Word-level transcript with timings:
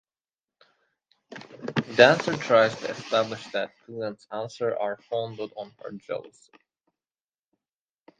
Dancer 1.95 2.35
tries 2.35 2.75
to 2.79 2.89
establish 2.89 3.45
that 3.51 3.69
Pilant's 3.85 4.25
answers 4.31 4.75
are 4.79 4.97
founded 4.97 5.53
on 5.55 5.71
her 5.83 5.91
jealousy. 5.91 6.49